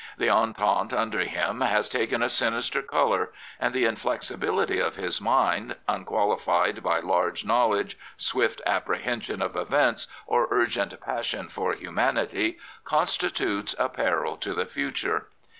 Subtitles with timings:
[0.17, 5.75] The entente under him has taken a sinister colour, and the inflexibility of his mind,
[5.87, 13.75] unqualified by large knowledge, swift appre hension of events or urgent passion for humanity, constitutes
[13.77, 15.27] a peril to the future.